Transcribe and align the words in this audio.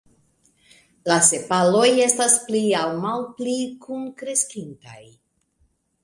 La 1.09 1.17
sepaloj 1.25 1.83
estas 2.05 2.37
pli 2.47 2.61
aŭ 2.79 2.85
malpli 3.03 3.53
kunkreskintaj. 3.83 5.03